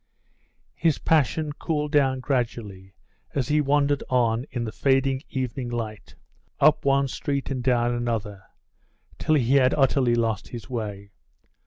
His 0.73 0.97
passion 0.97 1.53
cooled 1.53 1.91
down 1.91 2.21
gradually 2.21 2.95
as 3.35 3.49
he 3.49 3.61
wandered 3.61 4.01
on 4.09 4.45
in 4.49 4.63
the 4.63 4.71
fading 4.71 5.21
evening 5.29 5.69
light, 5.69 6.15
up 6.59 6.85
one 6.85 7.07
street 7.07 7.51
and 7.51 7.61
down 7.63 7.93
another, 7.93 8.41
till 9.19 9.35
he 9.35 9.53
had 9.57 9.75
utterly 9.75 10.15
lost 10.15 10.47
his 10.47 10.67
way. 10.67 11.11